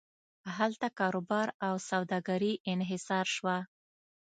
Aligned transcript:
هلته 0.57 0.87
کاروبار 0.99 1.47
او 1.67 1.75
سوداګري 1.89 2.53
انحصار 2.71 3.25
شوه. 3.35 3.57